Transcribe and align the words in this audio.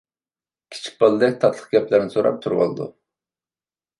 كىچىك 0.75 0.95
بالىدەك 1.03 1.35
تاتلىق 1.43 1.69
گەپلەرنى 1.77 2.13
سوراپ 2.15 2.39
تۇرۇۋالىدۇ. 2.45 2.91